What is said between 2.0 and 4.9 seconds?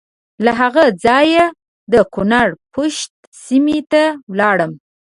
کنړ پَشَت سیمې ته ولاړم.